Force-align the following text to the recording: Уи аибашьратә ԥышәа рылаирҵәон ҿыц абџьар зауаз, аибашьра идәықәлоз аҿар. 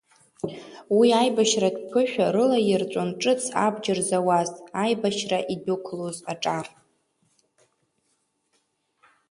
Уи 0.97 1.09
аибашьратә 1.19 1.81
ԥышәа 1.89 2.25
рылаирҵәон 2.33 3.09
ҿыц 3.21 3.43
абџьар 3.65 3.99
зауаз, 4.07 4.49
аибашьра 4.83 5.39
идәықәлоз 5.53 6.17
аҿар. 6.31 6.67